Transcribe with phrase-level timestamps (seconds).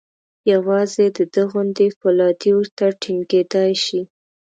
[0.51, 4.01] یوازې د ده غوندې فولادي ورته ټینګېدای شي.